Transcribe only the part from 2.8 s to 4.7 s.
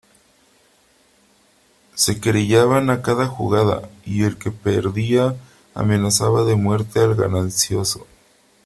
a cada jugada, y el que